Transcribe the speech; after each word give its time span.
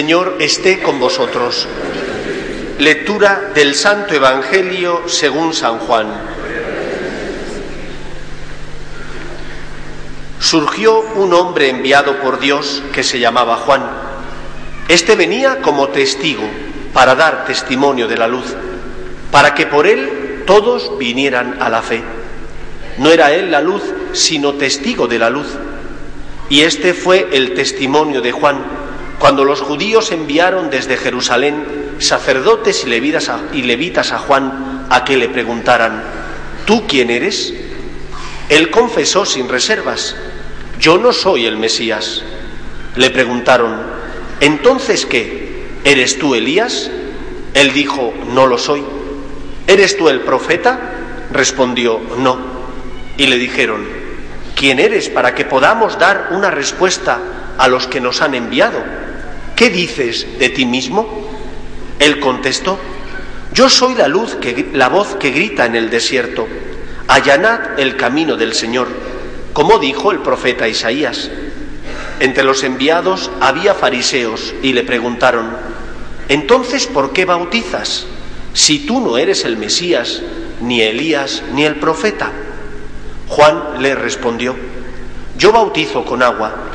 Señor 0.00 0.36
esté 0.40 0.80
con 0.80 0.98
vosotros. 0.98 1.68
Lectura 2.78 3.50
del 3.54 3.74
Santo 3.74 4.14
Evangelio 4.14 5.02
según 5.06 5.52
San 5.52 5.78
Juan. 5.78 6.06
Surgió 10.38 11.00
un 11.16 11.34
hombre 11.34 11.68
enviado 11.68 12.18
por 12.20 12.40
Dios 12.40 12.82
que 12.94 13.02
se 13.02 13.18
llamaba 13.18 13.58
Juan. 13.58 13.82
Este 14.88 15.16
venía 15.16 15.60
como 15.60 15.88
testigo 15.88 16.48
para 16.94 17.14
dar 17.14 17.44
testimonio 17.44 18.08
de 18.08 18.16
la 18.16 18.26
luz, 18.26 18.56
para 19.30 19.54
que 19.54 19.66
por 19.66 19.86
él 19.86 20.44
todos 20.46 20.96
vinieran 20.96 21.58
a 21.60 21.68
la 21.68 21.82
fe. 21.82 22.02
No 22.96 23.10
era 23.10 23.34
él 23.34 23.50
la 23.50 23.60
luz, 23.60 23.82
sino 24.14 24.54
testigo 24.54 25.08
de 25.08 25.18
la 25.18 25.28
luz. 25.28 25.48
Y 26.48 26.62
este 26.62 26.94
fue 26.94 27.28
el 27.32 27.52
testimonio 27.52 28.22
de 28.22 28.32
Juan, 28.32 28.79
cuando 29.20 29.44
los 29.44 29.60
judíos 29.60 30.12
enviaron 30.12 30.70
desde 30.70 30.96
Jerusalén 30.96 31.96
sacerdotes 31.98 32.84
y 32.84 32.88
levitas 33.62 34.12
a, 34.12 34.18
Juan 34.18 34.86
a 34.88 35.04
que 35.04 35.18
le 35.18 35.28
preguntaran, 35.28 36.02
¿tú 36.64 36.86
quién 36.88 37.10
eres? 37.10 37.52
Él 38.48 38.70
confesó 38.70 39.26
sin 39.26 39.50
reservas, 39.50 40.16
yo 40.80 40.96
no 40.96 41.12
soy 41.12 41.44
el 41.44 41.58
Mesías. 41.58 42.22
Le 42.96 43.10
preguntaron, 43.10 43.76
¿entonces 44.40 45.04
qué? 45.04 45.66
¿Eres 45.84 46.18
tú 46.18 46.34
Elías? 46.34 46.90
Él 47.52 47.74
dijo, 47.74 48.14
no 48.32 48.46
lo 48.46 48.56
soy. 48.56 48.82
¿Eres 49.66 49.98
tú 49.98 50.08
el 50.08 50.20
profeta? 50.20 50.80
Respondió, 51.30 52.00
no. 52.16 52.38
Y 53.18 53.26
le 53.26 53.36
dijeron, 53.36 53.86
¿quién 54.56 54.78
eres 54.78 55.10
para 55.10 55.34
que 55.34 55.44
podamos 55.44 55.98
dar 55.98 56.28
una 56.30 56.50
respuesta 56.50 57.18
a 57.58 57.68
los 57.68 57.86
que 57.86 58.00
nos 58.00 58.22
han 58.22 58.34
enviado? 58.34 59.09
¿Qué 59.60 59.68
dices 59.68 60.26
de 60.38 60.48
ti 60.48 60.64
mismo? 60.64 61.06
Él 61.98 62.18
contestó, 62.18 62.78
yo 63.52 63.68
soy 63.68 63.94
la 63.94 64.08
luz, 64.08 64.36
que, 64.36 64.70
la 64.72 64.88
voz 64.88 65.16
que 65.16 65.32
grita 65.32 65.66
en 65.66 65.76
el 65.76 65.90
desierto, 65.90 66.48
allanad 67.08 67.78
el 67.78 67.98
camino 67.98 68.38
del 68.38 68.54
Señor, 68.54 68.88
como 69.52 69.78
dijo 69.78 70.12
el 70.12 70.20
profeta 70.20 70.66
Isaías. 70.66 71.30
Entre 72.20 72.42
los 72.42 72.64
enviados 72.64 73.30
había 73.42 73.74
fariseos 73.74 74.54
y 74.62 74.72
le 74.72 74.82
preguntaron, 74.82 75.50
entonces 76.30 76.86
¿por 76.86 77.12
qué 77.12 77.26
bautizas 77.26 78.06
si 78.54 78.86
tú 78.86 78.98
no 78.98 79.18
eres 79.18 79.44
el 79.44 79.58
Mesías, 79.58 80.22
ni 80.62 80.80
Elías, 80.80 81.42
ni 81.52 81.66
el 81.66 81.76
profeta? 81.76 82.32
Juan 83.28 83.82
le 83.82 83.94
respondió, 83.94 84.56
yo 85.36 85.52
bautizo 85.52 86.06
con 86.06 86.22
agua, 86.22 86.69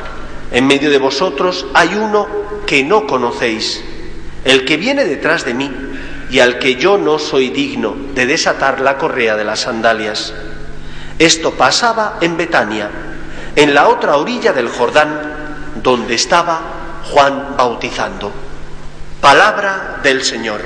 en 0.50 0.66
medio 0.66 0.90
de 0.90 0.98
vosotros 0.98 1.66
hay 1.74 1.94
uno 1.94 2.26
que 2.66 2.84
no 2.84 3.06
conocéis, 3.06 3.82
el 4.44 4.64
que 4.64 4.76
viene 4.76 5.04
detrás 5.04 5.44
de 5.44 5.54
mí 5.54 5.70
y 6.30 6.40
al 6.40 6.58
que 6.58 6.76
yo 6.76 6.98
no 6.98 7.18
soy 7.18 7.50
digno 7.50 7.96
de 8.14 8.26
desatar 8.26 8.80
la 8.80 8.98
correa 8.98 9.36
de 9.36 9.44
las 9.44 9.60
sandalias. 9.60 10.34
Esto 11.18 11.52
pasaba 11.52 12.18
en 12.20 12.36
Betania, 12.36 12.90
en 13.54 13.74
la 13.74 13.88
otra 13.88 14.16
orilla 14.16 14.52
del 14.52 14.68
Jordán, 14.68 15.72
donde 15.82 16.14
estaba 16.14 17.02
Juan 17.10 17.54
bautizando. 17.56 18.32
Palabra 19.20 20.00
del 20.02 20.22
Señor. 20.22 20.60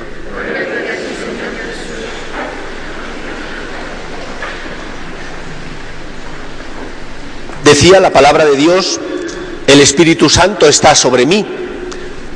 Decía 7.64 8.00
la 8.00 8.10
palabra 8.10 8.44
de 8.46 8.56
Dios, 8.56 9.00
el 9.70 9.80
Espíritu 9.80 10.28
Santo 10.28 10.66
está 10.66 10.94
sobre 10.94 11.26
mí. 11.26 11.46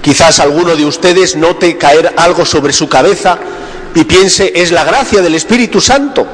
Quizás 0.00 0.38
alguno 0.38 0.76
de 0.76 0.84
ustedes 0.84 1.34
note 1.34 1.76
caer 1.76 2.12
algo 2.16 2.44
sobre 2.44 2.72
su 2.72 2.88
cabeza 2.88 3.38
y 3.94 4.04
piense, 4.04 4.52
es 4.54 4.70
la 4.70 4.84
gracia 4.84 5.20
del 5.20 5.34
Espíritu 5.34 5.80
Santo. 5.80 6.26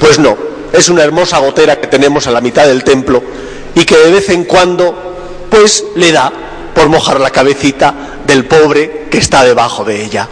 Pues 0.00 0.18
no, 0.18 0.36
es 0.72 0.88
una 0.88 1.02
hermosa 1.02 1.38
gotera 1.38 1.80
que 1.80 1.86
tenemos 1.86 2.26
a 2.26 2.30
la 2.30 2.40
mitad 2.40 2.66
del 2.66 2.84
templo 2.84 3.22
y 3.74 3.84
que 3.84 3.96
de 3.96 4.10
vez 4.10 4.28
en 4.30 4.44
cuando, 4.44 5.46
pues 5.50 5.84
le 5.96 6.12
da 6.12 6.32
por 6.74 6.88
mojar 6.88 7.20
la 7.20 7.30
cabecita 7.30 7.94
del 8.26 8.46
pobre 8.46 9.06
que 9.10 9.18
está 9.18 9.44
debajo 9.44 9.84
de 9.84 10.04
ella. 10.04 10.28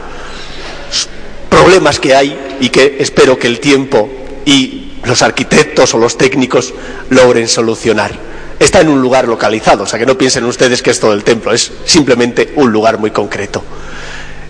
Problemas 1.51 1.99
que 1.99 2.15
hay 2.15 2.57
y 2.61 2.69
que 2.71 2.97
espero 3.01 3.39
que 3.39 3.49
el 3.49 3.61
tiempo 3.61 4.09
y 4.45 4.93
los 5.05 5.23
arquitectos 5.23 5.93
o 5.95 5.99
los 5.99 6.17
técnicos 6.17 6.73
logren 7.11 7.49
solucionar. 7.49 8.26
Está 8.59 8.81
en 8.81 8.89
un 8.89 9.03
lugar 9.03 9.29
localizado, 9.29 9.85
o 9.85 9.87
sea 9.87 9.99
que 9.99 10.07
no 10.07 10.17
piensen 10.17 10.45
ustedes 10.45 10.83
que 10.83 10.91
es 10.91 11.01
todo 11.01 11.13
el 11.13 11.25
templo, 11.25 11.53
es 11.53 11.71
simplemente 11.85 12.53
un 12.57 12.73
lugar 12.73 12.99
muy 12.99 13.11
concreto. 13.11 13.63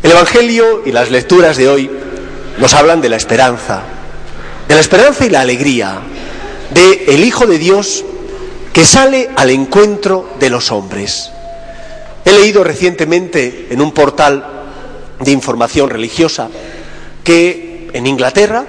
El 0.02 0.12
Evangelio 0.12 0.82
y 0.86 0.92
las 0.92 1.10
lecturas 1.10 1.56
de 1.56 1.68
hoy 1.68 1.90
nos 2.58 2.74
hablan 2.74 3.00
de 3.00 3.08
la 3.08 3.16
esperanza, 3.16 3.82
de 4.68 4.74
la 4.74 4.80
esperanza 4.80 5.26
y 5.26 5.30
la 5.30 5.40
alegría, 5.40 5.98
de 6.70 7.06
el 7.08 7.24
Hijo 7.24 7.46
de 7.46 7.58
Dios 7.58 8.04
que 8.72 8.84
sale 8.84 9.30
al 9.36 9.50
encuentro 9.50 10.28
de 10.38 10.50
los 10.50 10.70
hombres. 10.70 11.32
He 12.24 12.32
leído 12.32 12.62
recientemente 12.62 13.68
en 13.70 13.80
un 13.80 13.92
portal 13.92 14.44
de 15.18 15.30
información 15.30 15.90
religiosa 15.90 16.48
que 17.24 17.88
en 17.92 18.06
Inglaterra 18.06 18.66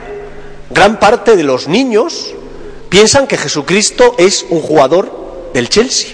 gran 0.69 0.99
parte 0.99 1.35
de 1.35 1.43
los 1.43 1.67
niños 1.67 2.33
piensan 2.89 3.27
que 3.27 3.37
Jesucristo 3.37 4.15
es 4.17 4.45
un 4.49 4.61
jugador 4.61 5.16
del 5.57 5.69
Chelsea. 5.69 6.11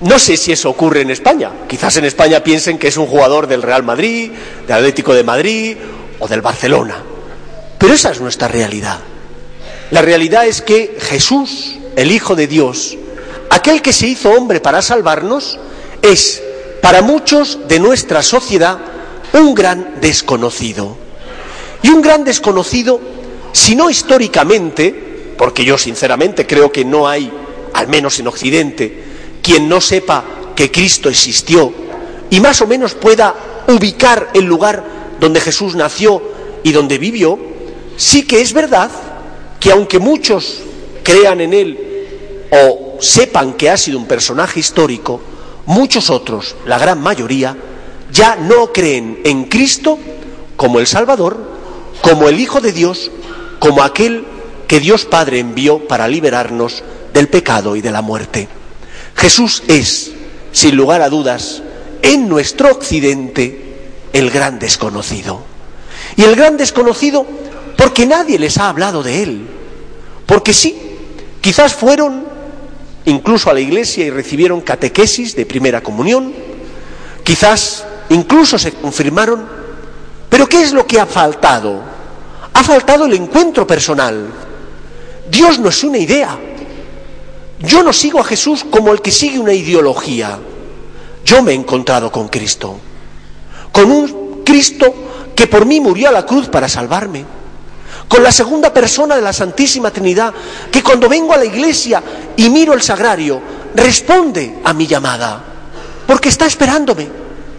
No 0.00 0.18
sé 0.18 0.36
si 0.36 0.52
eso 0.52 0.70
ocurre 0.70 1.00
en 1.00 1.10
España. 1.10 1.50
Quizás 1.66 1.96
en 1.96 2.04
España 2.04 2.44
piensen 2.44 2.78
que 2.78 2.88
es 2.88 2.96
un 2.96 3.06
jugador 3.06 3.46
del 3.46 3.62
Real 3.62 3.82
Madrid, 3.82 4.30
del 4.66 4.76
Atlético 4.76 5.14
de 5.14 5.24
Madrid 5.24 5.76
o 6.20 6.28
del 6.28 6.42
Barcelona. 6.42 7.02
Pero 7.78 7.94
esa 7.94 8.10
es 8.10 8.20
nuestra 8.20 8.46
realidad. 8.46 8.98
La 9.90 10.02
realidad 10.02 10.46
es 10.46 10.60
que 10.60 10.98
Jesús, 11.00 11.78
el 11.96 12.12
Hijo 12.12 12.36
de 12.36 12.46
Dios, 12.46 12.96
aquel 13.50 13.80
que 13.80 13.94
se 13.94 14.06
hizo 14.06 14.30
hombre 14.30 14.60
para 14.60 14.82
salvarnos, 14.82 15.58
es 16.02 16.42
para 16.82 17.00
muchos 17.00 17.66
de 17.66 17.80
nuestra 17.80 18.22
sociedad 18.22 18.78
un 19.32 19.54
gran 19.54 20.00
desconocido. 20.00 20.96
Y 21.82 21.88
un 21.88 22.02
gran 22.02 22.22
desconocido, 22.22 23.00
si 23.52 23.74
no 23.74 23.88
históricamente, 23.88 25.34
porque 25.38 25.64
yo 25.64 25.78
sinceramente 25.78 26.46
creo 26.46 26.70
que 26.70 26.84
no 26.84 27.08
hay, 27.08 27.32
al 27.78 27.88
menos 27.88 28.18
en 28.18 28.26
Occidente, 28.26 29.04
quien 29.40 29.68
no 29.68 29.80
sepa 29.80 30.24
que 30.56 30.70
Cristo 30.70 31.08
existió 31.08 31.72
y 32.28 32.40
más 32.40 32.60
o 32.60 32.66
menos 32.66 32.94
pueda 32.94 33.34
ubicar 33.68 34.30
el 34.34 34.44
lugar 34.44 34.84
donde 35.20 35.40
Jesús 35.40 35.76
nació 35.76 36.20
y 36.64 36.72
donde 36.72 36.98
vivió, 36.98 37.38
sí 37.96 38.26
que 38.26 38.40
es 38.40 38.52
verdad 38.52 38.90
que 39.60 39.70
aunque 39.70 40.00
muchos 40.00 40.60
crean 41.04 41.40
en 41.40 41.54
él 41.54 41.78
o 42.50 42.96
sepan 43.00 43.52
que 43.52 43.70
ha 43.70 43.76
sido 43.76 43.98
un 43.98 44.06
personaje 44.06 44.58
histórico, 44.58 45.20
muchos 45.66 46.10
otros, 46.10 46.56
la 46.66 46.78
gran 46.78 47.00
mayoría, 47.00 47.56
ya 48.10 48.34
no 48.36 48.72
creen 48.72 49.20
en 49.24 49.44
Cristo 49.44 49.98
como 50.56 50.80
el 50.80 50.88
Salvador, 50.88 51.36
como 52.00 52.28
el 52.28 52.40
Hijo 52.40 52.60
de 52.60 52.72
Dios, 52.72 53.10
como 53.60 53.82
aquel 53.82 54.24
que 54.66 54.80
Dios 54.80 55.04
Padre 55.04 55.38
envió 55.38 55.86
para 55.86 56.08
liberarnos 56.08 56.82
del 57.18 57.26
pecado 57.26 57.74
y 57.74 57.80
de 57.80 57.90
la 57.90 58.00
muerte. 58.00 58.46
Jesús 59.16 59.64
es, 59.66 60.12
sin 60.52 60.76
lugar 60.76 61.02
a 61.02 61.08
dudas, 61.08 61.64
en 62.00 62.28
nuestro 62.28 62.70
occidente 62.70 63.90
el 64.12 64.30
gran 64.30 64.60
desconocido. 64.60 65.42
Y 66.14 66.22
el 66.22 66.36
gran 66.36 66.56
desconocido 66.56 67.26
porque 67.76 68.06
nadie 68.06 68.38
les 68.38 68.56
ha 68.58 68.68
hablado 68.68 69.02
de 69.02 69.24
él. 69.24 69.48
Porque 70.26 70.54
sí, 70.54 70.78
quizás 71.40 71.74
fueron 71.74 72.24
incluso 73.04 73.50
a 73.50 73.54
la 73.54 73.60
iglesia 73.60 74.06
y 74.06 74.10
recibieron 74.10 74.60
catequesis 74.60 75.34
de 75.34 75.44
primera 75.44 75.80
comunión, 75.80 76.32
quizás 77.24 77.84
incluso 78.10 78.56
se 78.58 78.74
confirmaron, 78.74 79.44
pero 80.28 80.48
¿qué 80.48 80.62
es 80.62 80.72
lo 80.72 80.86
que 80.86 81.00
ha 81.00 81.06
faltado? 81.06 81.82
Ha 82.54 82.62
faltado 82.62 83.06
el 83.06 83.14
encuentro 83.14 83.66
personal. 83.66 84.24
Dios 85.28 85.58
no 85.58 85.68
es 85.68 85.82
una 85.82 85.98
idea. 85.98 86.38
Yo 87.60 87.82
no 87.82 87.92
sigo 87.92 88.20
a 88.20 88.24
Jesús 88.24 88.64
como 88.70 88.92
el 88.92 89.02
que 89.02 89.10
sigue 89.10 89.38
una 89.38 89.52
ideología. 89.52 90.38
Yo 91.24 91.42
me 91.42 91.52
he 91.52 91.54
encontrado 91.54 92.12
con 92.12 92.28
Cristo, 92.28 92.78
con 93.72 93.90
un 93.90 94.42
Cristo 94.44 94.94
que 95.34 95.46
por 95.46 95.66
mí 95.66 95.80
murió 95.80 96.08
a 96.08 96.12
la 96.12 96.24
cruz 96.24 96.48
para 96.48 96.68
salvarme, 96.68 97.24
con 98.06 98.22
la 98.22 98.32
segunda 98.32 98.72
persona 98.72 99.16
de 99.16 99.22
la 99.22 99.32
Santísima 99.32 99.90
Trinidad, 99.90 100.32
que 100.70 100.82
cuando 100.82 101.08
vengo 101.08 101.32
a 101.32 101.36
la 101.36 101.44
iglesia 101.44 102.02
y 102.36 102.48
miro 102.48 102.72
el 102.72 102.82
sagrario, 102.82 103.40
responde 103.74 104.58
a 104.64 104.72
mi 104.72 104.86
llamada, 104.86 105.42
porque 106.06 106.28
está 106.28 106.46
esperándome, 106.46 107.08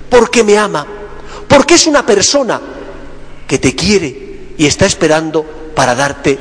porque 0.09 0.43
me 0.43 0.57
ama, 0.57 0.85
porque 1.47 1.75
es 1.75 1.85
una 1.87 2.05
persona 2.05 2.59
que 3.47 3.59
te 3.59 3.75
quiere 3.75 4.53
y 4.57 4.65
está 4.65 4.85
esperando 4.85 5.45
para 5.75 5.93
darte 5.93 6.39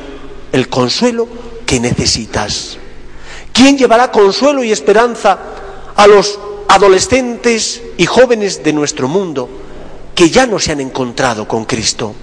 el 0.52 0.69
consuelo 0.69 1.28
que 1.66 1.81
necesitas. 1.81 2.78
¿Quién 3.58 3.76
llevará 3.76 4.12
consuelo 4.12 4.62
y 4.62 4.70
esperanza 4.70 5.37
a 5.96 6.06
los 6.06 6.38
adolescentes 6.69 7.82
y 7.96 8.06
jóvenes 8.06 8.62
de 8.62 8.72
nuestro 8.72 9.08
mundo 9.08 9.49
que 10.14 10.31
ya 10.31 10.46
no 10.46 10.60
se 10.60 10.70
han 10.70 10.81
encontrado 10.81 11.49
con 11.49 11.64
Cristo? 11.64 12.14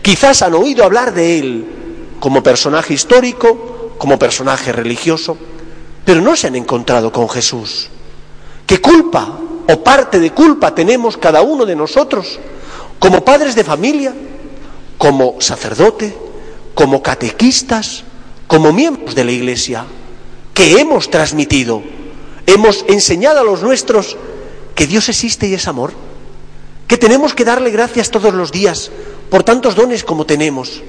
Quizás 0.00 0.42
han 0.42 0.54
oído 0.54 0.84
hablar 0.84 1.12
de 1.12 1.40
Él 1.40 1.66
como 2.20 2.40
personaje 2.40 2.94
histórico, 2.94 3.94
como 3.98 4.16
personaje 4.16 4.70
religioso, 4.70 5.36
pero 6.04 6.20
no 6.20 6.36
se 6.36 6.46
han 6.46 6.54
encontrado 6.54 7.10
con 7.10 7.28
Jesús. 7.28 7.88
¿Qué 8.64 8.80
culpa 8.80 9.40
o 9.68 9.82
parte 9.82 10.20
de 10.20 10.30
culpa 10.30 10.72
tenemos 10.72 11.16
cada 11.16 11.42
uno 11.42 11.66
de 11.66 11.74
nosotros 11.74 12.38
como 13.00 13.24
padres 13.24 13.56
de 13.56 13.64
familia, 13.64 14.14
como 14.98 15.34
sacerdote, 15.40 16.16
como 16.74 17.02
catequistas, 17.02 18.04
como 18.46 18.72
miembros 18.72 19.16
de 19.16 19.24
la 19.24 19.32
Iglesia? 19.32 19.84
Que 20.60 20.78
hemos 20.78 21.08
transmitido, 21.08 21.82
hemos 22.44 22.84
enseñado 22.86 23.40
a 23.40 23.44
los 23.44 23.62
nuestros 23.62 24.18
que 24.74 24.86
Dios 24.86 25.08
existe 25.08 25.48
y 25.48 25.54
es 25.54 25.66
amor, 25.66 25.94
que 26.86 26.98
tenemos 26.98 27.32
que 27.32 27.46
darle 27.46 27.70
gracias 27.70 28.10
todos 28.10 28.34
los 28.34 28.52
días 28.52 28.90
por 29.30 29.42
tantos 29.42 29.74
dones 29.74 30.04
como 30.04 30.26
tenemos, 30.26 30.82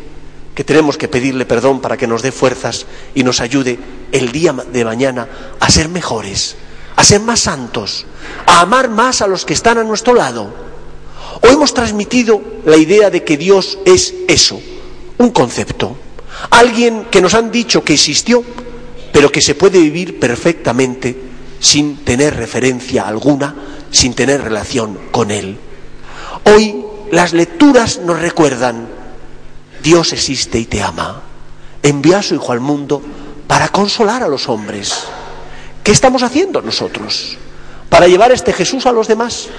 que 0.55 0.65
tenemos 0.65 0.97
que 0.97 1.07
pedirle 1.07 1.45
perdón 1.45 1.79
para 1.79 1.95
que 1.95 2.05
nos 2.05 2.21
dé 2.21 2.33
fuerzas 2.33 2.85
y 3.15 3.23
nos 3.23 3.39
ayude 3.39 3.79
el 4.11 4.33
día 4.33 4.51
de 4.51 4.83
mañana 4.83 5.29
a 5.61 5.71
ser 5.71 5.87
mejores, 5.87 6.57
a 6.97 7.05
ser 7.05 7.21
más 7.21 7.39
santos, 7.39 8.05
a 8.47 8.59
amar 8.59 8.89
más 8.89 9.21
a 9.21 9.27
los 9.27 9.45
que 9.45 9.53
están 9.53 9.77
a 9.77 9.85
nuestro 9.85 10.13
lado. 10.13 10.53
O 11.43 11.47
hemos 11.47 11.73
transmitido 11.73 12.41
la 12.65 12.75
idea 12.75 13.09
de 13.09 13.23
que 13.23 13.37
Dios 13.37 13.79
es 13.85 14.13
eso, 14.27 14.59
un 15.17 15.29
concepto, 15.29 15.95
alguien 16.49 17.05
que 17.09 17.21
nos 17.21 17.35
han 17.35 17.53
dicho 17.53 17.85
que 17.85 17.93
existió, 17.93 18.43
pero 19.11 19.31
que 19.31 19.41
se 19.41 19.55
puede 19.55 19.79
vivir 19.79 20.19
perfectamente 20.19 21.15
sin 21.59 21.97
tener 21.97 22.35
referencia 22.35 23.07
alguna, 23.07 23.55
sin 23.91 24.13
tener 24.13 24.41
relación 24.41 24.97
con 25.11 25.31
Él. 25.31 25.57
Hoy 26.43 26.83
las 27.11 27.33
lecturas 27.33 27.99
nos 27.99 28.19
recuerdan, 28.19 28.87
Dios 29.83 30.13
existe 30.13 30.57
y 30.59 30.65
te 30.65 30.81
ama, 30.81 31.21
envía 31.83 32.19
a 32.19 32.23
su 32.23 32.35
Hijo 32.35 32.51
al 32.51 32.59
mundo 32.59 33.01
para 33.47 33.69
consolar 33.69 34.23
a 34.23 34.27
los 34.27 34.49
hombres. 34.49 35.03
¿Qué 35.83 35.91
estamos 35.91 36.23
haciendo 36.23 36.61
nosotros 36.61 37.37
para 37.89 38.07
llevar 38.07 38.31
este 38.31 38.53
Jesús 38.53 38.85
a 38.85 38.91
los 38.91 39.07
demás? 39.07 39.49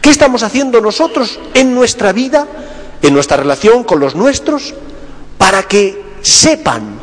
¿Qué 0.00 0.10
estamos 0.10 0.42
haciendo 0.42 0.80
nosotros 0.80 1.40
en 1.54 1.74
nuestra 1.74 2.12
vida, 2.12 2.46
en 3.02 3.12
nuestra 3.12 3.36
relación 3.36 3.84
con 3.84 3.98
los 3.98 4.14
nuestros, 4.14 4.74
para 5.38 5.64
que 5.64 6.02
sepan 6.22 7.00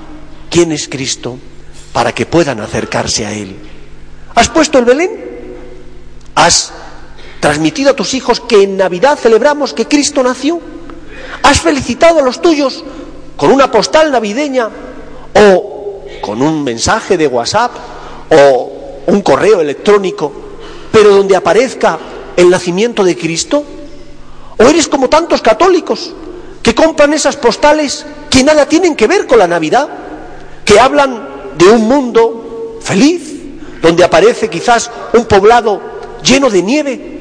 quién 0.49 0.71
es 0.71 0.87
Cristo? 0.87 1.37
Para 1.93 2.11
que 2.11 2.25
puedan 2.25 2.59
acercarse 2.59 3.25
a 3.25 3.31
Él. 3.31 3.55
¿Has 4.35 4.49
puesto 4.49 4.79
el 4.79 4.85
Belén? 4.85 5.11
¿Has 6.35 6.73
transmitido 7.39 7.91
a 7.91 7.95
tus 7.95 8.15
hijos 8.15 8.39
que 8.39 8.63
en 8.63 8.77
Navidad 8.77 9.17
celebramos 9.17 9.73
que 9.73 9.87
Cristo 9.87 10.23
nació? 10.23 10.59
¿Has 11.43 11.61
felicitado 11.61 12.19
a 12.19 12.23
los 12.23 12.41
tuyos 12.41 12.83
con 13.37 13.51
una 13.51 13.69
postal 13.69 14.11
navideña 14.11 14.69
o 15.35 16.03
con 16.21 16.41
un 16.41 16.63
mensaje 16.63 17.15
de 17.15 17.27
WhatsApp 17.27 17.71
o 18.31 18.71
un 19.07 19.21
correo 19.21 19.61
electrónico, 19.61 20.31
pero 20.91 21.15
donde 21.15 21.35
aparezca 21.35 21.99
el 22.35 22.49
nacimiento 22.49 23.03
de 23.03 23.15
Cristo? 23.15 23.63
¿O 24.57 24.63
eres 24.63 24.87
como 24.87 25.09
tantos 25.09 25.41
católicos 25.41 26.13
que 26.63 26.73
compran 26.73 27.13
esas 27.13 27.35
postales 27.35 28.05
que 28.29 28.43
nada 28.43 28.65
tienen 28.65 28.95
que 28.95 29.05
ver 29.05 29.27
con 29.27 29.37
la 29.37 29.47
Navidad, 29.47 29.89
que 30.65 30.79
hablan 30.79 31.32
de 31.57 31.65
un 31.69 31.87
mundo 31.87 32.79
feliz, 32.81 33.33
donde 33.81 34.03
aparece 34.03 34.49
quizás 34.49 34.89
un 35.13 35.25
poblado 35.25 35.81
lleno 36.23 36.49
de 36.49 36.61
nieve, 36.61 37.19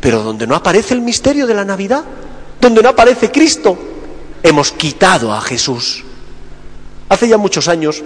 pero 0.00 0.22
donde 0.22 0.46
no 0.46 0.54
aparece 0.54 0.94
el 0.94 1.00
misterio 1.00 1.46
de 1.46 1.54
la 1.54 1.64
Navidad, 1.64 2.04
donde 2.60 2.82
no 2.82 2.88
aparece 2.88 3.30
Cristo, 3.30 3.78
hemos 4.42 4.72
quitado 4.72 5.32
a 5.32 5.40
Jesús. 5.40 6.04
Hace 7.08 7.28
ya 7.28 7.36
muchos 7.36 7.68
años, 7.68 8.02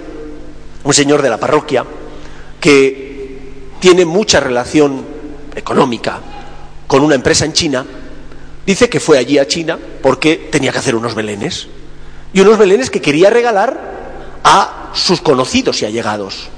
un 0.84 0.94
señor 0.94 1.22
de 1.22 1.30
la 1.30 1.38
parroquia, 1.38 1.84
que 2.60 3.38
tiene 3.80 4.04
mucha 4.04 4.40
relación 4.40 5.04
económica 5.54 6.20
con 6.86 7.02
una 7.02 7.14
empresa 7.14 7.44
en 7.44 7.52
China, 7.52 7.84
dice 8.64 8.88
que 8.88 9.00
fue 9.00 9.18
allí 9.18 9.38
a 9.38 9.46
China 9.48 9.78
porque 10.02 10.48
tenía 10.50 10.72
que 10.72 10.78
hacer 10.78 10.94
unos 10.94 11.14
belenes. 11.14 11.66
Y 12.32 12.40
unos 12.40 12.58
belenes 12.58 12.90
que 12.90 13.00
quería 13.00 13.28
regalar 13.28 14.40
a 14.44 14.81
sus 14.94 15.20
conocidos 15.20 15.82
y 15.82 15.86
allegados. 15.86 16.48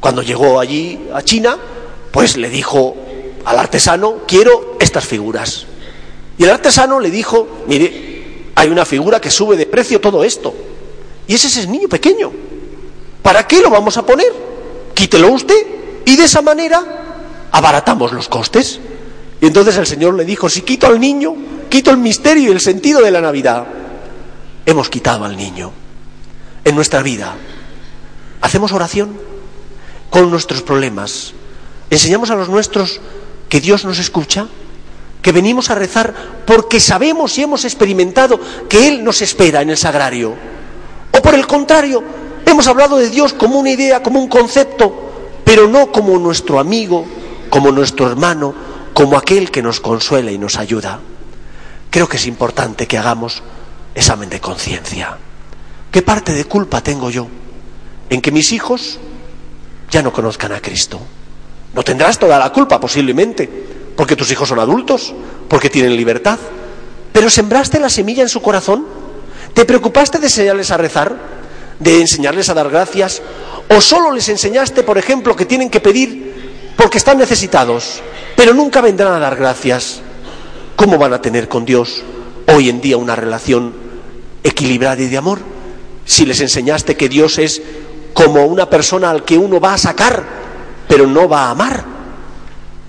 Cuando 0.00 0.22
llegó 0.22 0.60
allí 0.60 1.08
a 1.12 1.22
China, 1.22 1.56
pues 2.10 2.36
le 2.36 2.48
dijo 2.48 2.96
al 3.44 3.58
artesano, 3.58 4.18
quiero 4.26 4.76
estas 4.80 5.04
figuras. 5.04 5.66
Y 6.38 6.44
el 6.44 6.50
artesano 6.50 7.00
le 7.00 7.10
dijo, 7.10 7.46
mire, 7.66 8.50
hay 8.54 8.68
una 8.68 8.84
figura 8.84 9.20
que 9.20 9.30
sube 9.30 9.56
de 9.56 9.66
precio 9.66 10.00
todo 10.00 10.24
esto. 10.24 10.54
Y 11.26 11.34
ese 11.34 11.48
es 11.48 11.56
el 11.58 11.70
niño 11.70 11.88
pequeño. 11.88 12.30
¿Para 13.22 13.46
qué 13.46 13.60
lo 13.60 13.70
vamos 13.70 13.96
a 13.96 14.04
poner? 14.04 14.32
Quítelo 14.94 15.32
usted 15.32 15.66
y 16.04 16.16
de 16.16 16.24
esa 16.24 16.42
manera 16.42 17.48
abaratamos 17.50 18.12
los 18.12 18.28
costes. 18.28 18.80
Y 19.40 19.46
entonces 19.46 19.76
el 19.76 19.86
Señor 19.86 20.14
le 20.14 20.24
dijo, 20.24 20.48
si 20.48 20.62
quito 20.62 20.86
al 20.86 21.00
niño, 21.00 21.34
quito 21.68 21.90
el 21.90 21.98
misterio 21.98 22.50
y 22.50 22.52
el 22.52 22.60
sentido 22.60 23.00
de 23.02 23.10
la 23.10 23.20
Navidad. 23.20 23.66
Hemos 24.64 24.88
quitado 24.88 25.24
al 25.24 25.36
niño 25.36 25.72
en 26.66 26.74
nuestra 26.74 27.02
vida. 27.02 27.36
Hacemos 28.42 28.72
oración 28.72 29.16
con 30.10 30.30
nuestros 30.30 30.62
problemas. 30.62 31.32
Enseñamos 31.88 32.30
a 32.30 32.34
los 32.34 32.48
nuestros 32.48 33.00
que 33.48 33.60
Dios 33.60 33.84
nos 33.84 34.00
escucha, 34.00 34.48
que 35.22 35.30
venimos 35.30 35.70
a 35.70 35.76
rezar 35.76 36.12
porque 36.44 36.80
sabemos 36.80 37.38
y 37.38 37.44
hemos 37.44 37.64
experimentado 37.64 38.40
que 38.68 38.88
Él 38.88 39.04
nos 39.04 39.22
espera 39.22 39.62
en 39.62 39.70
el 39.70 39.76
sagrario. 39.76 40.34
O 41.12 41.22
por 41.22 41.34
el 41.34 41.46
contrario, 41.46 42.02
hemos 42.44 42.66
hablado 42.66 42.96
de 42.96 43.10
Dios 43.10 43.32
como 43.32 43.60
una 43.60 43.70
idea, 43.70 44.02
como 44.02 44.20
un 44.20 44.28
concepto, 44.28 45.12
pero 45.44 45.68
no 45.68 45.92
como 45.92 46.18
nuestro 46.18 46.58
amigo, 46.58 47.06
como 47.48 47.70
nuestro 47.70 48.08
hermano, 48.08 48.52
como 48.92 49.16
aquel 49.16 49.52
que 49.52 49.62
nos 49.62 49.78
consuela 49.78 50.32
y 50.32 50.38
nos 50.38 50.56
ayuda. 50.56 50.98
Creo 51.90 52.08
que 52.08 52.16
es 52.16 52.26
importante 52.26 52.88
que 52.88 52.98
hagamos 52.98 53.44
examen 53.94 54.28
de 54.28 54.40
conciencia. 54.40 55.16
¿Qué 55.96 56.02
parte 56.02 56.34
de 56.34 56.44
culpa 56.44 56.82
tengo 56.82 57.08
yo 57.08 57.26
en 58.10 58.20
que 58.20 58.30
mis 58.30 58.52
hijos 58.52 58.98
ya 59.90 60.02
no 60.02 60.12
conozcan 60.12 60.52
a 60.52 60.60
Cristo? 60.60 61.00
No 61.72 61.82
tendrás 61.82 62.18
toda 62.18 62.38
la 62.38 62.52
culpa 62.52 62.78
posiblemente, 62.78 63.48
porque 63.96 64.14
tus 64.14 64.30
hijos 64.30 64.46
son 64.46 64.58
adultos, 64.58 65.14
porque 65.48 65.70
tienen 65.70 65.96
libertad, 65.96 66.38
pero 67.14 67.30
sembraste 67.30 67.80
la 67.80 67.88
semilla 67.88 68.20
en 68.20 68.28
su 68.28 68.42
corazón, 68.42 68.86
te 69.54 69.64
preocupaste 69.64 70.18
de 70.18 70.26
enseñarles 70.26 70.70
a 70.70 70.76
rezar, 70.76 71.16
de 71.80 72.02
enseñarles 72.02 72.50
a 72.50 72.54
dar 72.54 72.68
gracias, 72.68 73.22
o 73.74 73.80
solo 73.80 74.12
les 74.12 74.28
enseñaste, 74.28 74.82
por 74.82 74.98
ejemplo, 74.98 75.34
que 75.34 75.46
tienen 75.46 75.70
que 75.70 75.80
pedir 75.80 76.74
porque 76.76 76.98
están 76.98 77.16
necesitados, 77.16 78.02
pero 78.36 78.52
nunca 78.52 78.82
vendrán 78.82 79.14
a 79.14 79.18
dar 79.18 79.36
gracias. 79.36 80.02
¿Cómo 80.76 80.98
van 80.98 81.14
a 81.14 81.22
tener 81.22 81.48
con 81.48 81.64
Dios 81.64 82.02
hoy 82.48 82.68
en 82.68 82.82
día 82.82 82.98
una 82.98 83.16
relación 83.16 83.72
equilibrada 84.44 85.00
y 85.00 85.08
de 85.08 85.16
amor? 85.16 85.55
Si 86.06 86.24
les 86.24 86.40
enseñaste 86.40 86.96
que 86.96 87.10
Dios 87.10 87.38
es 87.38 87.60
como 88.14 88.46
una 88.46 88.70
persona 88.70 89.10
al 89.10 89.24
que 89.24 89.36
uno 89.36 89.60
va 89.60 89.74
a 89.74 89.78
sacar, 89.78 90.24
pero 90.88 91.06
no 91.06 91.28
va 91.28 91.46
a 91.46 91.50
amar. 91.50 91.84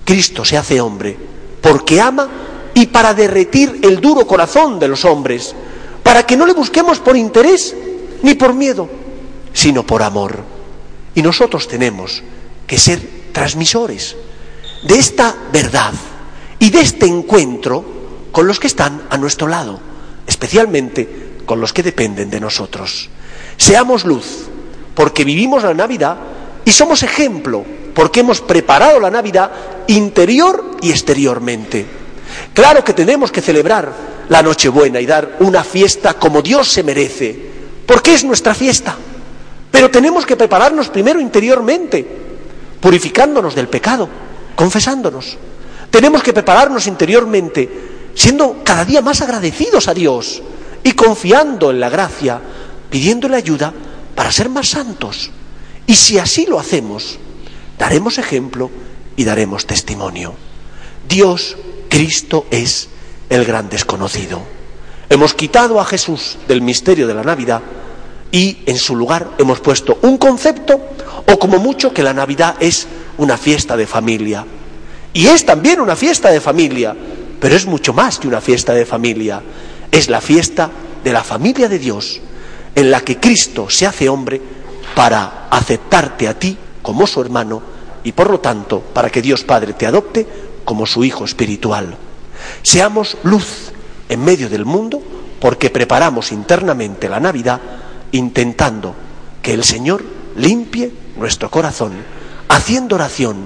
Cristo 0.04 0.42
se 0.44 0.56
hace 0.56 0.80
hombre 0.80 1.14
porque 1.60 2.00
ama 2.00 2.28
y 2.72 2.86
para 2.86 3.12
derretir 3.12 3.80
el 3.82 4.00
duro 4.00 4.26
corazón 4.26 4.78
de 4.78 4.88
los 4.88 5.04
hombres, 5.04 5.54
para 6.02 6.24
que 6.24 6.36
no 6.36 6.46
le 6.46 6.54
busquemos 6.54 7.00
por 7.00 7.16
interés 7.16 7.76
ni 8.22 8.34
por 8.34 8.54
miedo, 8.54 8.88
sino 9.52 9.84
por 9.84 10.02
amor. 10.02 10.44
Y 11.14 11.20
nosotros 11.20 11.66
tenemos 11.66 12.22
que 12.66 12.78
ser 12.78 13.00
transmisores 13.32 14.16
de 14.84 14.98
esta 14.98 15.34
verdad 15.52 15.92
y 16.58 16.70
de 16.70 16.80
este 16.80 17.06
encuentro 17.06 17.84
con 18.30 18.46
los 18.46 18.60
que 18.60 18.68
están 18.68 19.02
a 19.10 19.18
nuestro 19.18 19.48
lado, 19.48 19.80
especialmente 20.26 21.27
con 21.48 21.62
los 21.62 21.72
que 21.72 21.82
dependen 21.82 22.28
de 22.28 22.40
nosotros. 22.40 23.08
Seamos 23.56 24.04
luz, 24.04 24.46
porque 24.94 25.24
vivimos 25.24 25.62
la 25.62 25.72
Navidad 25.72 26.18
y 26.62 26.70
somos 26.70 27.02
ejemplo, 27.02 27.64
porque 27.94 28.20
hemos 28.20 28.42
preparado 28.42 29.00
la 29.00 29.10
Navidad 29.10 29.50
interior 29.86 30.76
y 30.82 30.90
exteriormente. 30.90 31.86
Claro 32.52 32.84
que 32.84 32.92
tenemos 32.92 33.32
que 33.32 33.40
celebrar 33.40 33.90
la 34.28 34.42
Nochebuena 34.42 35.00
y 35.00 35.06
dar 35.06 35.38
una 35.40 35.64
fiesta 35.64 36.14
como 36.14 36.42
Dios 36.42 36.68
se 36.68 36.82
merece, 36.82 37.34
porque 37.86 38.12
es 38.12 38.24
nuestra 38.24 38.54
fiesta. 38.54 38.94
Pero 39.70 39.90
tenemos 39.90 40.26
que 40.26 40.36
prepararnos 40.36 40.90
primero 40.90 41.18
interiormente, 41.18 42.06
purificándonos 42.78 43.54
del 43.54 43.68
pecado, 43.68 44.06
confesándonos. 44.54 45.38
Tenemos 45.90 46.22
que 46.22 46.34
prepararnos 46.34 46.86
interiormente, 46.86 47.68
siendo 48.14 48.58
cada 48.62 48.84
día 48.84 49.00
más 49.00 49.22
agradecidos 49.22 49.88
a 49.88 49.94
Dios 49.94 50.42
y 50.82 50.92
confiando 50.92 51.70
en 51.70 51.80
la 51.80 51.88
gracia, 51.88 52.40
pidiéndole 52.90 53.36
ayuda 53.36 53.72
para 54.14 54.32
ser 54.32 54.48
más 54.48 54.68
santos. 54.68 55.30
Y 55.86 55.94
si 55.94 56.18
así 56.18 56.46
lo 56.46 56.58
hacemos, 56.58 57.18
daremos 57.78 58.18
ejemplo 58.18 58.70
y 59.16 59.24
daremos 59.24 59.66
testimonio. 59.66 60.34
Dios, 61.08 61.56
Cristo, 61.88 62.46
es 62.50 62.88
el 63.30 63.44
gran 63.44 63.68
desconocido. 63.68 64.42
Hemos 65.08 65.34
quitado 65.34 65.80
a 65.80 65.84
Jesús 65.84 66.36
del 66.46 66.60
misterio 66.60 67.06
de 67.06 67.14
la 67.14 67.22
Navidad 67.22 67.62
y 68.30 68.58
en 68.66 68.76
su 68.76 68.94
lugar 68.94 69.30
hemos 69.38 69.60
puesto 69.60 69.98
un 70.02 70.18
concepto 70.18 70.80
o 71.26 71.38
como 71.38 71.58
mucho 71.58 71.94
que 71.94 72.02
la 72.02 72.12
Navidad 72.12 72.56
es 72.60 72.86
una 73.16 73.36
fiesta 73.36 73.76
de 73.76 73.86
familia. 73.86 74.44
Y 75.14 75.26
es 75.26 75.46
también 75.46 75.80
una 75.80 75.96
fiesta 75.96 76.30
de 76.30 76.40
familia, 76.40 76.94
pero 77.40 77.56
es 77.56 77.66
mucho 77.66 77.92
más 77.94 78.18
que 78.18 78.28
una 78.28 78.40
fiesta 78.40 78.74
de 78.74 78.84
familia. 78.84 79.42
Es 79.90 80.08
la 80.08 80.20
fiesta 80.20 80.70
de 81.02 81.12
la 81.12 81.24
familia 81.24 81.68
de 81.68 81.78
Dios, 81.78 82.20
en 82.74 82.90
la 82.90 83.00
que 83.00 83.18
Cristo 83.18 83.70
se 83.70 83.86
hace 83.86 84.08
hombre 84.08 84.40
para 84.94 85.48
aceptarte 85.50 86.28
a 86.28 86.38
ti 86.38 86.56
como 86.82 87.06
su 87.06 87.20
hermano 87.20 87.62
y 88.04 88.12
por 88.12 88.30
lo 88.30 88.40
tanto 88.40 88.80
para 88.80 89.10
que 89.10 89.22
Dios 89.22 89.44
Padre 89.44 89.72
te 89.72 89.86
adopte 89.86 90.26
como 90.64 90.86
su 90.86 91.04
Hijo 91.04 91.24
espiritual. 91.24 91.96
Seamos 92.62 93.16
luz 93.22 93.72
en 94.08 94.24
medio 94.24 94.48
del 94.48 94.64
mundo 94.64 95.02
porque 95.40 95.70
preparamos 95.70 96.32
internamente 96.32 97.08
la 97.08 97.20
Navidad 97.20 97.60
intentando 98.12 98.94
que 99.42 99.52
el 99.54 99.64
Señor 99.64 100.04
limpie 100.36 100.92
nuestro 101.16 101.50
corazón, 101.50 101.92
haciendo 102.48 102.96
oración 102.96 103.36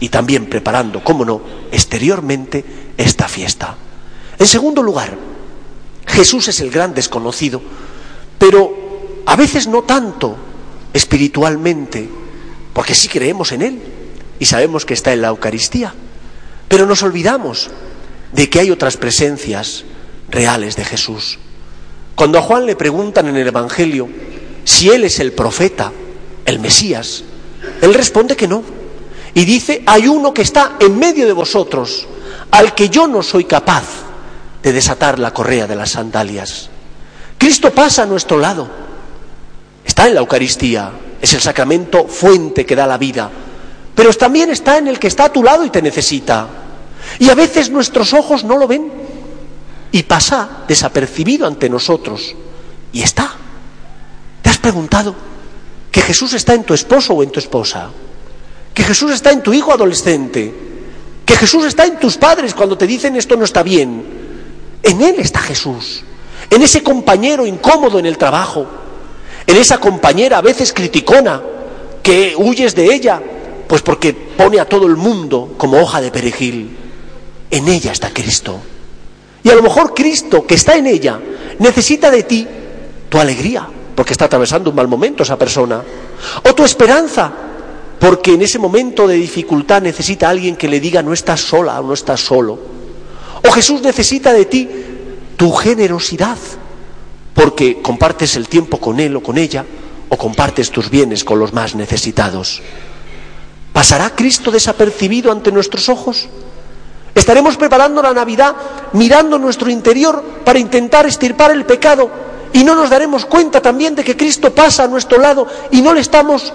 y 0.00 0.08
también 0.08 0.46
preparando, 0.46 1.02
como 1.02 1.24
no, 1.24 1.40
exteriormente 1.72 2.64
esta 2.96 3.28
fiesta. 3.28 3.76
En 4.38 4.46
segundo 4.46 4.82
lugar, 4.82 5.16
Jesús 6.14 6.46
es 6.46 6.60
el 6.60 6.70
gran 6.70 6.94
desconocido, 6.94 7.60
pero 8.38 8.72
a 9.26 9.34
veces 9.34 9.66
no 9.66 9.82
tanto 9.82 10.36
espiritualmente, 10.92 12.08
porque 12.72 12.94
sí 12.94 13.08
creemos 13.08 13.50
en 13.50 13.62
Él 13.62 13.80
y 14.38 14.44
sabemos 14.44 14.86
que 14.86 14.94
está 14.94 15.12
en 15.12 15.22
la 15.22 15.28
Eucaristía, 15.28 15.92
pero 16.68 16.86
nos 16.86 17.02
olvidamos 17.02 17.68
de 18.32 18.48
que 18.48 18.60
hay 18.60 18.70
otras 18.70 18.96
presencias 18.96 19.84
reales 20.30 20.76
de 20.76 20.84
Jesús. 20.84 21.38
Cuando 22.14 22.38
a 22.38 22.42
Juan 22.42 22.64
le 22.64 22.76
preguntan 22.76 23.26
en 23.26 23.36
el 23.36 23.48
Evangelio 23.48 24.08
si 24.64 24.90
Él 24.90 25.02
es 25.02 25.18
el 25.18 25.32
profeta, 25.32 25.90
el 26.44 26.60
Mesías, 26.60 27.24
Él 27.82 27.92
responde 27.92 28.36
que 28.36 28.46
no. 28.46 28.62
Y 29.34 29.44
dice, 29.44 29.82
hay 29.84 30.06
uno 30.06 30.32
que 30.32 30.42
está 30.42 30.76
en 30.78 30.96
medio 30.96 31.26
de 31.26 31.32
vosotros, 31.32 32.06
al 32.52 32.72
que 32.72 32.88
yo 32.88 33.08
no 33.08 33.20
soy 33.20 33.44
capaz 33.46 34.04
de 34.64 34.72
desatar 34.72 35.18
la 35.18 35.32
correa 35.32 35.66
de 35.66 35.76
las 35.76 35.90
sandalias. 35.90 36.70
Cristo 37.36 37.70
pasa 37.70 38.04
a 38.04 38.06
nuestro 38.06 38.38
lado. 38.38 38.66
Está 39.84 40.08
en 40.08 40.14
la 40.14 40.20
Eucaristía, 40.20 40.90
es 41.20 41.34
el 41.34 41.42
sacramento 41.42 42.08
fuente 42.08 42.64
que 42.64 42.74
da 42.74 42.86
la 42.86 42.96
vida, 42.96 43.30
pero 43.94 44.10
también 44.14 44.50
está 44.50 44.78
en 44.78 44.88
el 44.88 44.98
que 44.98 45.08
está 45.08 45.26
a 45.26 45.32
tu 45.32 45.44
lado 45.44 45.66
y 45.66 45.70
te 45.70 45.82
necesita. 45.82 46.48
Y 47.18 47.28
a 47.28 47.34
veces 47.34 47.68
nuestros 47.70 48.14
ojos 48.14 48.42
no 48.42 48.56
lo 48.56 48.66
ven 48.66 48.90
y 49.92 50.02
pasa 50.04 50.64
desapercibido 50.66 51.46
ante 51.46 51.68
nosotros. 51.68 52.34
Y 52.90 53.02
está. 53.02 53.32
¿Te 54.40 54.48
has 54.48 54.58
preguntado 54.58 55.14
que 55.90 56.00
Jesús 56.00 56.32
está 56.32 56.54
en 56.54 56.64
tu 56.64 56.72
esposo 56.72 57.12
o 57.12 57.22
en 57.22 57.30
tu 57.30 57.38
esposa? 57.38 57.90
Que 58.72 58.82
Jesús 58.82 59.12
está 59.12 59.30
en 59.30 59.42
tu 59.42 59.52
hijo 59.52 59.74
adolescente? 59.74 60.52
Que 61.26 61.36
Jesús 61.36 61.66
está 61.66 61.84
en 61.84 61.98
tus 61.98 62.16
padres 62.16 62.54
cuando 62.54 62.78
te 62.78 62.86
dicen 62.86 63.16
esto 63.16 63.36
no 63.36 63.44
está 63.44 63.62
bien? 63.62 64.13
En 64.84 65.02
Él 65.02 65.16
está 65.18 65.40
Jesús. 65.40 66.04
En 66.50 66.62
ese 66.62 66.82
compañero 66.82 67.46
incómodo 67.46 67.98
en 67.98 68.06
el 68.06 68.18
trabajo. 68.18 68.66
En 69.46 69.56
esa 69.56 69.78
compañera 69.78 70.38
a 70.38 70.42
veces 70.42 70.72
criticona 70.72 71.42
que 72.02 72.34
huyes 72.36 72.74
de 72.74 72.94
ella 72.94 73.20
pues 73.66 73.82
porque 73.82 74.12
pone 74.12 74.60
a 74.60 74.68
todo 74.68 74.86
el 74.86 74.96
mundo 74.96 75.54
como 75.56 75.80
hoja 75.80 76.00
de 76.00 76.10
perejil. 76.10 76.76
En 77.50 77.68
ella 77.68 77.92
está 77.92 78.10
Cristo. 78.10 78.60
Y 79.42 79.50
a 79.50 79.54
lo 79.54 79.62
mejor 79.62 79.94
Cristo, 79.94 80.46
que 80.46 80.54
está 80.54 80.76
en 80.76 80.86
ella, 80.86 81.18
necesita 81.58 82.10
de 82.10 82.22
ti 82.22 82.46
tu 83.08 83.18
alegría, 83.18 83.68
porque 83.94 84.12
está 84.12 84.26
atravesando 84.26 84.70
un 84.70 84.76
mal 84.76 84.88
momento 84.88 85.22
esa 85.22 85.38
persona. 85.38 85.82
O 86.48 86.54
tu 86.54 86.64
esperanza, 86.64 87.32
porque 87.98 88.34
en 88.34 88.42
ese 88.42 88.58
momento 88.58 89.06
de 89.06 89.14
dificultad 89.16 89.82
necesita 89.82 90.28
alguien 90.28 90.56
que 90.56 90.68
le 90.68 90.80
diga 90.80 91.02
no 91.02 91.12
estás 91.12 91.40
sola 91.40 91.80
o 91.80 91.84
no 91.84 91.94
estás 91.94 92.20
solo. 92.20 92.73
O 93.46 93.52
Jesús 93.52 93.82
necesita 93.82 94.32
de 94.32 94.46
ti 94.46 94.68
tu 95.36 95.52
generosidad, 95.52 96.38
porque 97.34 97.82
compartes 97.82 98.36
el 98.36 98.48
tiempo 98.48 98.78
con 98.78 99.00
él 99.00 99.16
o 99.16 99.22
con 99.22 99.36
ella, 99.38 99.64
o 100.08 100.16
compartes 100.16 100.70
tus 100.70 100.90
bienes 100.90 101.24
con 101.24 101.38
los 101.38 101.52
más 101.52 101.74
necesitados. 101.74 102.62
¿Pasará 103.72 104.14
Cristo 104.14 104.50
desapercibido 104.50 105.32
ante 105.32 105.50
nuestros 105.50 105.88
ojos? 105.88 106.28
Estaremos 107.14 107.56
preparando 107.56 108.02
la 108.02 108.12
Navidad 108.12 108.54
mirando 108.92 109.38
nuestro 109.38 109.70
interior 109.70 110.22
para 110.44 110.58
intentar 110.58 111.06
estirpar 111.06 111.50
el 111.50 111.64
pecado 111.64 112.10
y 112.52 112.64
no 112.64 112.74
nos 112.74 112.90
daremos 112.90 113.26
cuenta 113.26 113.60
también 113.60 113.94
de 113.94 114.04
que 114.04 114.16
Cristo 114.16 114.54
pasa 114.54 114.84
a 114.84 114.88
nuestro 114.88 115.18
lado 115.18 115.46
y 115.70 115.82
no 115.82 115.92
le 115.92 116.00
estamos 116.00 116.52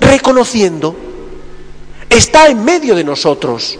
reconociendo. 0.00 0.94
Está 2.08 2.48
en 2.48 2.64
medio 2.64 2.94
de 2.94 3.04
nosotros, 3.04 3.78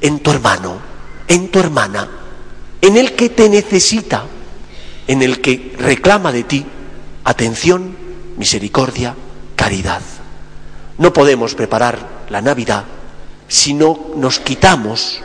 en 0.00 0.18
tu 0.20 0.30
hermano, 0.30 0.89
en 1.30 1.48
tu 1.48 1.60
hermana, 1.60 2.08
en 2.80 2.96
el 2.96 3.14
que 3.14 3.28
te 3.28 3.48
necesita, 3.48 4.24
en 5.06 5.22
el 5.22 5.40
que 5.40 5.74
reclama 5.78 6.32
de 6.32 6.42
ti 6.42 6.66
atención, 7.22 7.96
misericordia, 8.36 9.14
caridad. 9.54 10.02
No 10.98 11.12
podemos 11.12 11.54
preparar 11.54 12.26
la 12.30 12.42
Navidad 12.42 12.84
si 13.46 13.74
no 13.74 14.10
nos 14.16 14.40
quitamos 14.40 15.20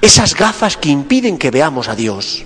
esas 0.00 0.34
gafas 0.34 0.76
que 0.76 0.90
impiden 0.90 1.36
que 1.36 1.50
veamos 1.50 1.88
a 1.88 1.96
Dios. 1.96 2.44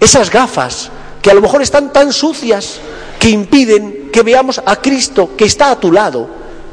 Esas 0.00 0.28
gafas 0.28 0.90
que 1.22 1.30
a 1.30 1.34
lo 1.34 1.40
mejor 1.40 1.62
están 1.62 1.92
tan 1.92 2.12
sucias 2.12 2.80
que 3.20 3.30
impiden 3.30 4.10
que 4.12 4.24
veamos 4.24 4.60
a 4.66 4.74
Cristo 4.76 5.36
que 5.36 5.44
está 5.44 5.70
a 5.70 5.78
tu 5.78 5.92
lado 5.92 6.28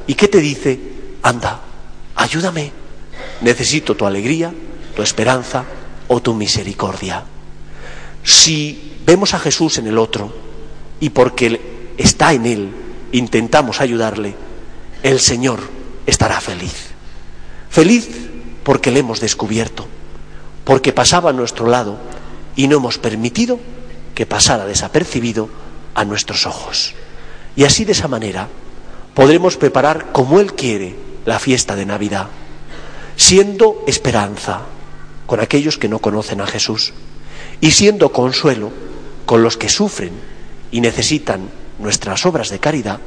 y 0.08 0.16
que 0.16 0.28
te 0.28 0.40
dice, 0.40 0.80
anda, 1.22 1.60
ayúdame, 2.16 2.72
necesito 3.42 3.96
tu 3.96 4.08
alegría, 4.08 4.52
tu 4.96 5.02
esperanza 5.02 5.66
o 6.08 6.22
tu 6.22 6.34
misericordia. 6.34 7.24
Si 8.24 8.98
vemos 9.06 9.34
a 9.34 9.40
Jesús 9.40 9.78
en 9.78 9.88
el 9.88 9.98
otro 9.98 10.34
y 11.00 11.10
porque 11.10 11.94
está 11.98 12.34
en 12.34 12.46
él 12.46 12.72
intentamos 13.12 13.82
ayudarle, 13.82 14.36
el 15.04 15.20
Señor 15.20 15.60
estará 16.06 16.42
feliz. 16.42 16.92
Feliz 17.70 18.10
porque 18.64 18.92
le 18.92 19.00
hemos 19.00 19.20
descubierto, 19.20 19.86
porque 20.64 20.92
pasaba 20.92 21.30
a 21.30 21.34
nuestro 21.34 21.68
lado 21.68 21.98
y 22.56 22.68
no 22.68 22.78
hemos 22.78 22.98
permitido 22.98 23.60
que 24.16 24.26
pasara 24.26 24.66
desapercibido 24.66 25.50
a 25.94 26.04
nuestros 26.06 26.46
ojos. 26.46 26.94
Y 27.56 27.64
así 27.64 27.86
de 27.86 27.92
esa 27.92 28.08
manera 28.08 28.50
podremos 29.14 29.58
preparar 29.58 30.12
como 30.12 30.40
Él 30.40 30.54
quiere 30.54 30.96
la 31.26 31.40
fiesta 31.40 31.76
de 31.76 31.86
Navidad, 31.86 32.28
siendo 33.16 33.84
esperanza 33.88 34.62
con 35.26 35.40
aquellos 35.40 35.78
que 35.78 35.90
no 35.90 36.00
conocen 36.00 36.42
a 36.42 36.48
Jesús 36.48 36.94
y 37.62 37.72
siendo 37.72 38.12
consuelo 38.12 38.72
con 39.26 39.42
los 39.42 39.58
que 39.58 39.70
sufren 39.70 40.12
y 40.72 40.82
necesitan 40.82 41.50
nuestras 41.80 42.26
obras 42.26 42.50
de 42.50 42.60
caridad 42.60 43.00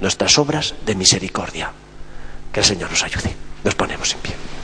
nuestras 0.00 0.38
obras 0.38 0.74
de 0.84 0.94
misericordia. 0.94 1.72
Que 2.52 2.60
el 2.60 2.66
Señor 2.66 2.90
nos 2.90 3.04
ayude. 3.04 3.34
Nos 3.62 3.74
ponemos 3.74 4.12
en 4.14 4.20
pie. 4.20 4.59